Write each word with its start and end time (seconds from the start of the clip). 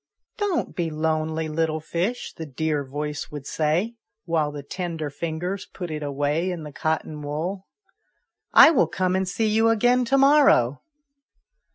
"Don't 0.39 0.75
be 0.75 0.89
lonely, 0.89 1.47
little 1.47 1.79
fish," 1.79 2.33
the 2.33 2.47
dear 2.47 2.83
voice 2.83 3.29
would 3.29 3.45
say, 3.45 3.97
while 4.25 4.51
the 4.51 4.63
tender 4.63 5.11
fingers 5.11 5.67
put 5.67 5.91
it 5.91 6.01
away 6.01 6.49
in 6.49 6.63
the 6.63 6.71
cotton 6.73 7.21
wool. 7.21 7.67
"I 8.51 8.71
will 8.71 8.87
come 8.87 9.15
and 9.15 9.29
see 9.29 9.45
you 9.47 9.69
again 9.69 10.03
to 10.05 10.17
morrow." 10.17 10.81